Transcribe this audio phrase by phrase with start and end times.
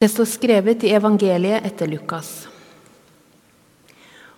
[0.00, 2.48] Det står skrevet i evangeliet etter Lukas.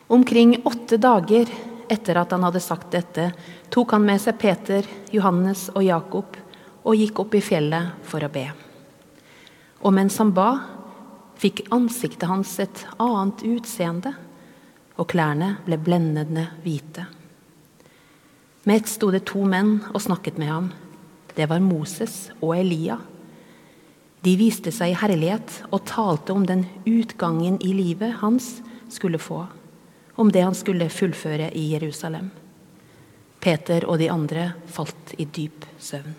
[0.07, 1.47] Omkring åtte dager
[1.89, 3.29] etter at han hadde sagt dette,
[3.71, 6.35] tok han med seg Peter, Johannes og Jakob
[6.83, 8.43] og gikk opp i fjellet for å be.
[9.87, 10.49] Og mens han ba,
[11.39, 14.17] fikk ansiktet hans et annet utseende,
[14.99, 17.07] og klærne ble blendende hvite.
[18.67, 20.69] Med ett sto det to menn og snakket med ham.
[21.39, 22.99] Det var Moses og Elia
[24.23, 28.61] de viste seg i herlighet og talte om den utgangen i livet hans
[28.93, 29.41] skulle få,
[30.15, 32.31] om det han skulle fullføre i Jerusalem.
[33.43, 36.15] Peter og de andre falt i dyp søvn.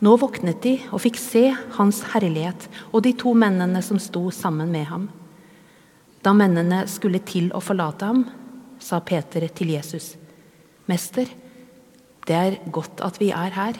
[0.00, 4.72] Nå våknet de og fikk se hans herlighet og de to mennene som sto sammen
[4.72, 5.06] med ham.
[6.24, 8.24] Da mennene skulle til å forlate ham,
[8.80, 10.14] sa Peter til Jesus,
[10.88, 11.28] Mester,
[12.26, 13.76] det er godt at vi er her.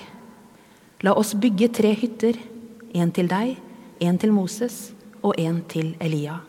[1.05, 2.39] La oss bygge tre hytter
[2.96, 3.56] en til deg,
[4.00, 4.91] en til Moses
[5.23, 6.41] og en til Elia.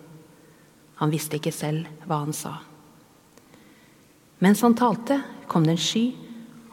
[1.02, 2.58] Han visste ikke selv hva han sa.
[4.44, 6.06] Mens han talte, kom det en sky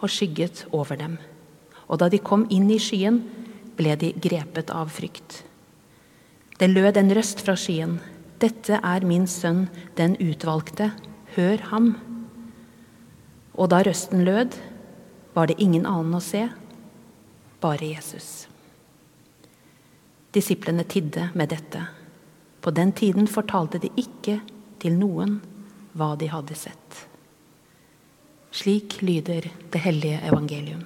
[0.01, 1.17] og skygget over dem.
[1.89, 3.23] Og da de kom inn i skyen,
[3.75, 5.43] ble de grepet av frykt.
[6.59, 7.99] Det lød en røst fra skyen.
[8.41, 9.67] Dette er min sønn,
[9.99, 10.93] den utvalgte.
[11.35, 11.95] Hør ham.
[13.59, 14.55] Og da røsten lød,
[15.35, 16.47] var det ingen annen å se,
[17.63, 18.47] bare Jesus.
[20.35, 21.85] Disiplene tidde med dette.
[22.61, 24.41] På den tiden fortalte de ikke
[24.83, 25.39] til noen
[25.95, 27.05] hva de hadde sett.
[28.55, 30.83] Slik lyder det hellige evangelium.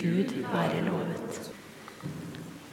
[0.00, 1.40] Gud være lovet.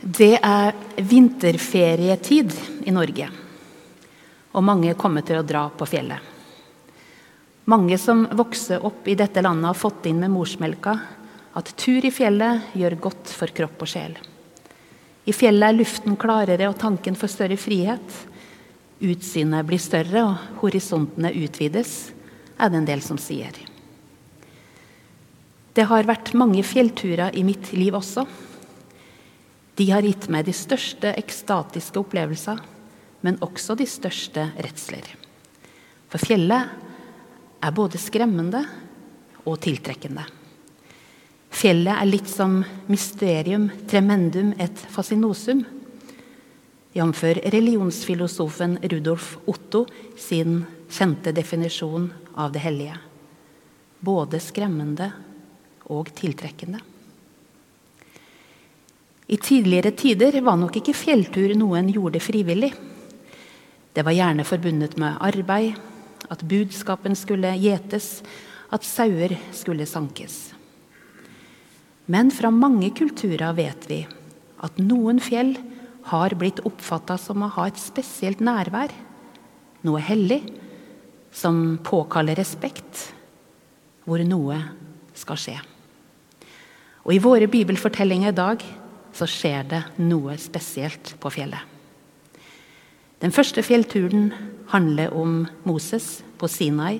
[0.07, 0.71] Det er
[1.03, 2.53] vinterferietid
[2.87, 3.27] i Norge,
[4.55, 6.33] og mange kommer til å dra på fjellet.
[7.67, 10.93] Mange som vokser opp i dette landet, har fått inn med morsmelka
[11.59, 14.15] at tur i fjellet gjør godt for kropp og sjel.
[15.27, 18.19] I fjellet er luften klarere og tanken får større frihet.
[19.03, 22.13] Utsynet blir større og horisontene utvides,
[22.57, 23.53] er det en del som sier.
[25.77, 28.23] Det har vært mange fjellturer i mitt liv også.
[29.77, 32.63] De har gitt meg de største ekstatiske opplevelser,
[33.21, 35.05] men også de største redsler.
[36.09, 36.71] For fjellet
[37.61, 38.63] er både skremmende
[39.43, 40.25] og tiltrekkende.
[41.49, 42.59] Fjellet er litt som
[42.91, 45.63] mysterium tremendum et fascinosum.
[46.97, 47.23] Jf.
[47.53, 49.85] religionsfilosofen Rudolf Otto
[50.17, 52.97] sin kjente definisjon av det hellige.
[53.99, 55.11] Både skremmende
[55.93, 56.81] og tiltrekkende.
[59.27, 62.71] I tidligere tider var nok ikke fjelltur noe en gjorde frivillig.
[63.93, 65.75] Det var gjerne forbundet med arbeid,
[66.29, 68.21] at budskapen skulle gjetes,
[68.71, 70.56] at sauer skulle sankes.
[72.07, 74.01] Men fra mange kulturer vet vi
[74.63, 75.57] at noen fjell
[76.07, 78.93] har blitt oppfatta som å ha et spesielt nærvær.
[79.83, 80.39] Noe hellig
[81.35, 83.11] som påkaller respekt,
[84.07, 84.61] hvor noe
[85.17, 85.57] skal skje.
[87.03, 88.63] Og I våre bibelfortellinger i dag
[89.15, 91.61] så skjer det noe spesielt på fjellet.
[93.19, 94.29] Den første fjellturen
[94.71, 96.99] handler om Moses på Sinai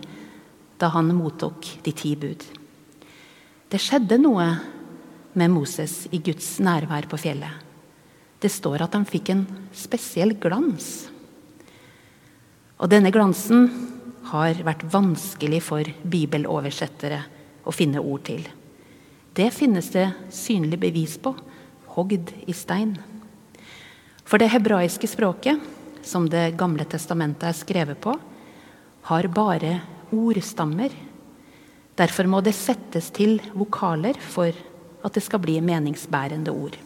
[0.82, 2.44] da han mottok de ti bud.
[3.70, 4.48] Det skjedde noe
[5.38, 7.64] med Moses i Guds nærvær på fjellet.
[8.42, 11.08] Det står at han fikk en spesiell glans.
[12.78, 13.70] Og denne glansen
[14.30, 17.22] har vært vanskelig for bibeloversettere
[17.68, 18.44] å finne ord til.
[19.38, 21.34] Det finnes det synlig bevis på,
[21.94, 22.96] hogd i stein.
[24.28, 25.62] For det hebraiske språket,
[26.08, 28.14] som Det gamle testamentet er skrevet på,
[29.10, 29.82] har bare
[30.12, 30.92] ordstammer.
[31.98, 34.54] Derfor må det settes til vokaler for
[35.04, 36.78] at det skal bli meningsbærende ord.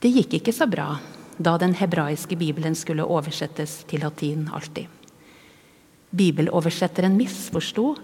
[0.00, 0.98] Det gikk ikke så bra
[1.38, 4.86] da den hebraiske bibelen skulle oversettes til latin alltid.
[6.14, 7.94] Bibeloversetteren misforsto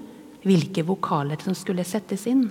[0.43, 2.49] hvilke vokaler som skulle settes inn,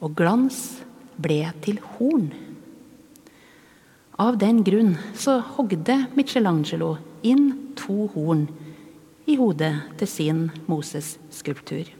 [0.00, 0.80] og glans
[1.20, 2.30] ble til horn.
[4.20, 6.94] Av den grunn så hogde Michelangelo
[7.26, 8.46] inn to horn
[9.28, 11.99] i hodet til sin Moses-skulptur.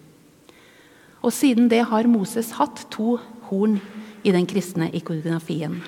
[1.20, 3.18] Og siden det har Moses hatt to
[3.50, 3.78] horn
[4.24, 5.80] i den kristne ikonografien.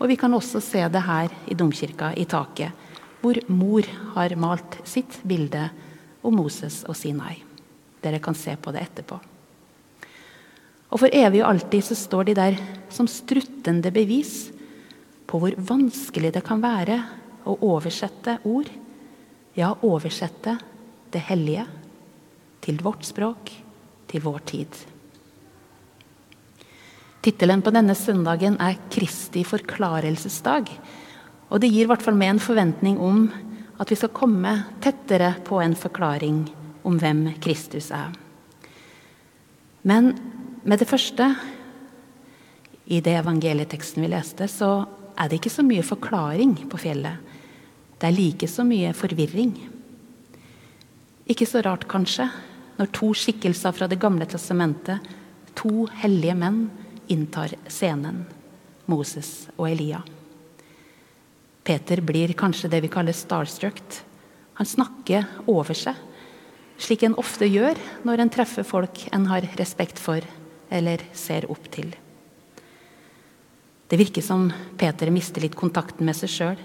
[0.00, 2.72] Og vi kan også se det her i domkirka i taket,
[3.22, 3.86] hvor mor
[4.16, 5.68] har malt sitt bilde
[6.24, 7.36] om Moses og Sinai.
[8.02, 9.20] Dere kan se på det etterpå.
[10.92, 12.58] Og for evig og alltid så står de der
[12.92, 14.50] som struttende bevis
[15.28, 16.98] på hvor vanskelig det kan være
[17.48, 18.68] å oversette ord.
[19.56, 20.58] Ja, oversette
[21.12, 21.64] det hellige
[22.64, 23.52] til vårt språk
[24.12, 24.82] til vår tid.
[27.22, 30.70] Tittelen på denne søndagen er 'Kristi forklarelsesdag'.
[31.50, 33.30] Og det gir i hvert fall med en forventning om
[33.78, 36.48] at vi skal komme tettere på en forklaring
[36.84, 38.12] om hvem Kristus er.
[39.82, 40.14] Men
[40.64, 41.36] med det første,
[42.86, 44.86] i det evangelieteksten vi leste, så
[45.18, 47.18] er det ikke så mye forklaring på fjellet.
[47.98, 49.52] Det er like så mye forvirring.
[51.30, 52.28] Ikke så rart, kanskje,
[52.82, 54.98] når to skikkelser fra Det gamle testamentet,
[55.54, 56.64] to hellige menn,
[57.06, 58.24] inntar scenen.
[58.90, 60.00] Moses og Elia.
[61.62, 63.78] Peter blir kanskje det vi kaller starstruck.
[64.58, 65.94] Han snakker over seg,
[66.82, 70.26] slik en ofte gjør når en treffer folk en har respekt for
[70.72, 71.94] eller ser opp til.
[73.86, 74.48] Det virker som
[74.80, 76.60] Peter mister litt kontakten med seg sjøl.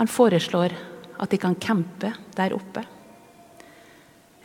[0.00, 0.72] Han foreslår
[1.20, 2.86] at de kan campe der oppe.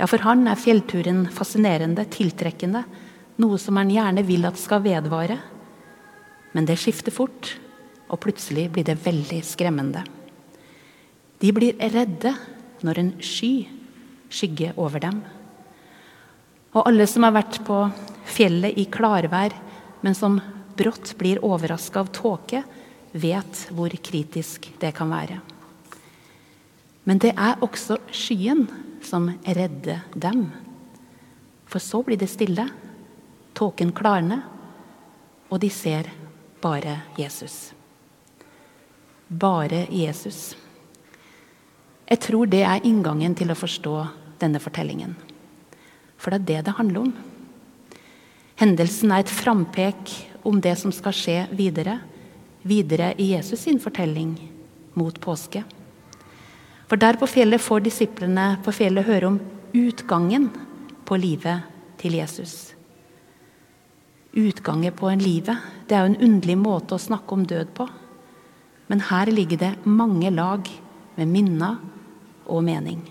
[0.02, 2.80] Ja, For han er fjellturen fascinerende, tiltrekkende,
[3.38, 5.38] noe som han gjerne vil at skal vedvare.
[6.58, 7.52] Men det skifter fort,
[8.10, 10.02] og plutselig blir det veldig skremmende.
[11.38, 12.34] De blir redde
[12.82, 13.54] når en sky
[14.34, 15.22] skygger over dem.
[16.74, 17.80] Og alle som har vært på
[18.26, 19.54] fjellet i klarvær,
[20.02, 20.42] men som
[20.82, 22.66] brått blir overraska av tåke,
[23.14, 25.44] vet hvor kritisk det kan være.
[27.06, 28.66] Men det er også skyen
[29.06, 30.50] som redder dem.
[31.66, 32.68] For så blir det stille.
[33.54, 34.42] Tåken klarner,
[35.52, 36.08] og de ser
[36.62, 37.74] bare Jesus.
[39.28, 40.54] Bare Jesus.
[42.08, 43.96] Jeg tror det er inngangen til å forstå
[44.42, 45.16] denne fortellingen.
[46.20, 47.14] For det er det det handler om.
[48.62, 50.12] Hendelsen er et frampek
[50.48, 52.00] om det som skal skje videre.
[52.68, 54.36] Videre i Jesus sin fortelling
[54.94, 55.64] mot påske.
[56.92, 59.40] For der på fjellet får disiplene på fjellet høre om
[59.72, 60.50] utgangen
[61.08, 61.64] på livet
[62.02, 62.74] til Jesus
[64.32, 65.58] utgangen på en livet.
[65.88, 67.88] Det er jo en underlig måte å snakke om død på.
[68.92, 70.68] Men her ligger det mange lag
[71.18, 71.80] med minner
[72.48, 73.04] og mening.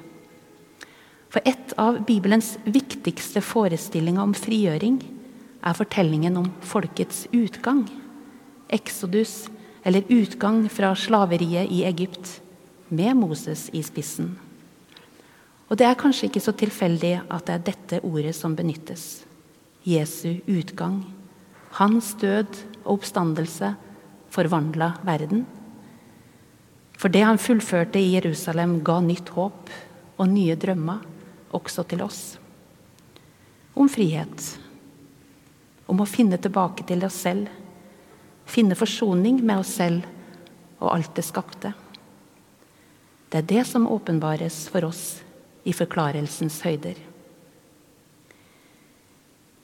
[1.31, 4.99] For et av Bibelens viktigste forestillinger om frigjøring
[5.61, 7.85] er fortellingen om folkets utgang.
[8.73, 9.49] Exodus,
[9.85, 12.41] eller utgang fra slaveriet i Egypt,
[12.91, 14.35] med Moses i spissen.
[15.71, 19.25] Og Det er kanskje ikke så tilfeldig at det er dette ordet som benyttes.
[19.87, 21.05] Jesu utgang.
[21.79, 23.75] Hans død og oppstandelse
[24.31, 25.47] forvandla verden.
[26.99, 29.71] For det han fullførte i Jerusalem, ga nytt håp
[30.19, 31.07] og nye drømmer
[31.57, 32.39] også til oss.
[33.75, 34.59] Om frihet.
[35.89, 37.47] Om å finne tilbake til oss selv.
[38.51, 40.05] Finne forsoning med oss selv
[40.81, 41.73] og alt det skapte.
[43.31, 45.21] Det er det som åpenbares for oss
[45.63, 46.97] i forklarelsens høyder.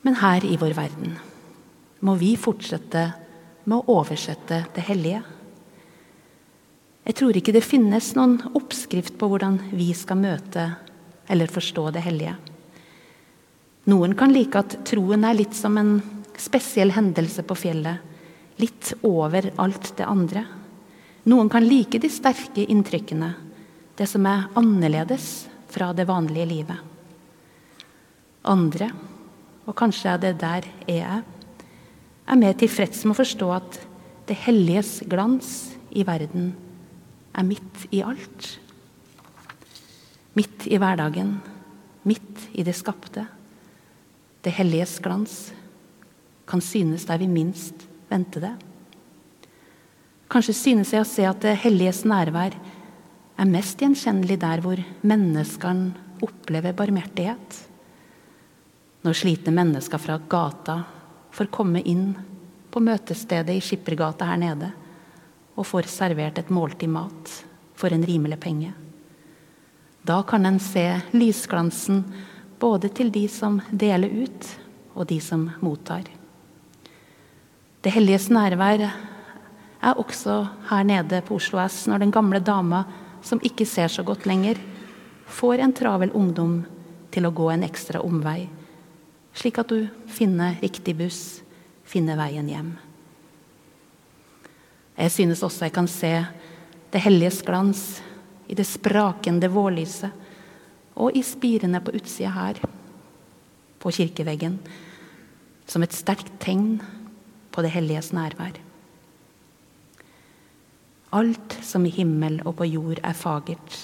[0.06, 1.16] Men her i vår verden
[2.06, 3.08] må vi fortsette
[3.66, 5.22] med å oversette det hellige.
[7.06, 10.68] Jeg tror ikke det finnes noen oppskrift på hvordan vi skal møte
[11.26, 12.36] eller forstå det hellige.
[13.90, 15.98] Noen kan like at troen er litt som en
[16.38, 17.98] spesiell hendelse på fjellet.
[18.62, 20.44] Litt over alt det andre.
[21.26, 23.32] Noen kan like de sterke inntrykkene,
[23.96, 26.78] det som er annerledes fra det vanlige livet.
[28.46, 28.90] Andre
[29.66, 31.24] og kanskje er det der jeg er,
[32.26, 33.80] er mer tilfreds med å forstå at
[34.26, 35.50] det helliges glans
[35.90, 36.52] i verden
[37.36, 38.52] er midt i alt.
[40.36, 41.36] Midt i hverdagen,
[42.06, 43.26] midt i det skapte.
[44.42, 45.36] Det helliges glans
[46.46, 48.54] kan synes der vi minst venter det.
[50.30, 52.54] Kanskje synes jeg å se at det helliges nærvær
[53.36, 55.92] er mest gjenkjennelig der hvor menneskene
[56.24, 57.58] opplever barmhjertighet.
[59.04, 60.80] Når slitne mennesker fra gata
[61.36, 62.14] får komme inn
[62.72, 64.72] på møtestedet i Skippergata her nede
[65.56, 67.32] og får servert et måltid mat
[67.76, 68.72] for en rimelig penge.
[70.06, 72.04] Da kan en se lysglansen
[72.60, 74.52] både til de som deler ut,
[74.96, 76.06] og de som mottar.
[77.84, 80.38] Det helliges nærvær er også
[80.70, 82.84] her nede på Oslo S når den gamle dama,
[83.26, 84.60] som ikke ser så godt lenger,
[85.26, 86.60] får en travel ungdom
[87.10, 88.46] til å gå en ekstra omvei
[89.36, 91.42] slik at du finner riktig buss,
[91.84, 92.72] finner veien hjem.
[94.96, 96.12] Jeg synes også jeg kan se
[96.92, 97.82] det helliges glans
[98.48, 100.24] i det sprakende vårlyset
[100.96, 102.60] og i spirene på utsida her,
[103.76, 104.56] på kirkeveggen,
[105.68, 106.78] som et sterkt tegn
[107.52, 108.56] på det helliges nærvær.
[111.16, 113.76] Alt som i himmel og på jord er fagert,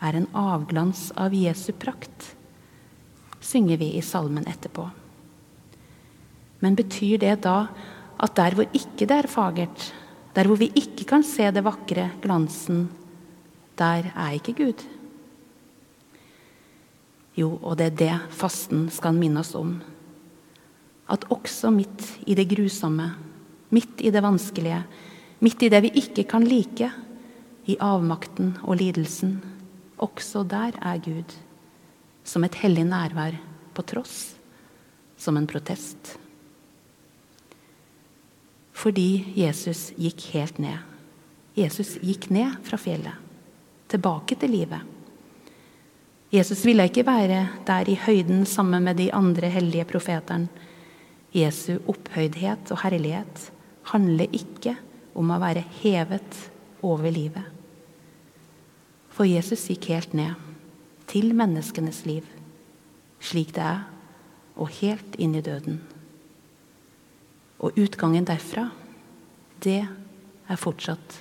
[0.00, 2.30] er en avglans av Jesu prakt
[3.40, 4.84] synger vi i salmen etterpå.
[6.60, 7.64] Men betyr det da
[8.20, 9.90] at der hvor ikke det er fagert,
[10.36, 12.88] der hvor vi ikke kan se det vakre, glansen,
[13.80, 14.84] der er ikke Gud.
[17.36, 19.78] Jo, og det er det fasten skal minne oss om.
[21.10, 23.08] At også midt i det grusomme,
[23.72, 24.82] midt i det vanskelige,
[25.40, 26.90] midt i det vi ikke kan like,
[27.68, 29.38] i avmakten og lidelsen,
[30.00, 31.36] også der er Gud.
[32.24, 33.36] Som et hellig nærvær
[33.74, 34.34] på tross,
[35.16, 36.16] som en protest.
[38.72, 40.78] Fordi Jesus gikk helt ned.
[41.58, 43.16] Jesus gikk ned fra fjellet,
[43.90, 44.80] tilbake til livet.
[46.30, 50.48] Jesus ville ikke være der i høyden sammen med de andre hellige profetene.
[51.34, 53.50] Jesu opphøydhet og herlighet
[53.90, 54.76] handler ikke
[55.14, 56.36] om å være hevet
[56.86, 57.46] over livet.
[59.10, 60.36] For Jesus gikk helt ned,
[61.10, 62.26] til menneskenes liv,
[63.20, 63.82] slik det er,
[64.60, 65.80] og helt inn i døden.
[67.60, 68.68] Og utgangen derfra,
[69.60, 71.20] det er fortsatt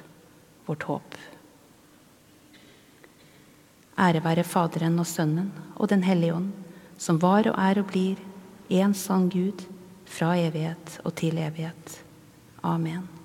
[0.67, 1.17] vårt håp.
[4.00, 6.51] Ære være Faderen og Sønnen og Den hellige ånd,
[6.98, 8.19] som var og er og blir
[8.69, 9.65] en sann Gud
[10.08, 12.03] fra evighet og til evighet.
[12.63, 13.18] Amen.